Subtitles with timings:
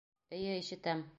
[0.37, 1.09] Эйе, ишетәм.